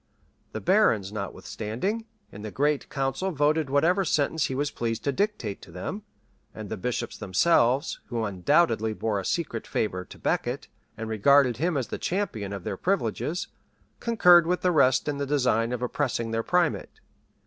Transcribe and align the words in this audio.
The 0.53 0.61
barons, 0.61 1.11
notwithstanding, 1.11 2.05
in 2.31 2.41
the 2.41 2.49
great 2.49 2.89
council 2.89 3.29
voted 3.29 3.69
whatever 3.69 4.03
sentence 4.03 4.45
he 4.45 4.55
was 4.55 4.71
pleased 4.71 5.03
to 5.03 5.11
dictate 5.11 5.61
to 5.61 5.71
them; 5.71 6.01
and 6.55 6.69
the 6.69 6.75
bishops 6.75 7.15
themselves, 7.19 7.99
who 8.07 8.23
undoubtedly 8.25 8.95
bore 8.95 9.19
a 9.19 9.25
secret 9.25 9.67
favor 9.67 10.03
to 10.03 10.17
Becket, 10.17 10.67
and 10.97 11.07
regarded 11.07 11.57
him 11.57 11.77
as 11.77 11.89
the 11.89 11.99
champion 11.99 12.51
of 12.51 12.63
their 12.63 12.77
privileges, 12.77 13.49
concurred 13.99 14.47
with 14.47 14.61
the 14.61 14.71
rest 14.71 15.07
in 15.07 15.19
the 15.19 15.27
design 15.27 15.71
of 15.71 15.83
oppressing 15.83 16.31
their 16.31 16.41
primate. 16.41 16.99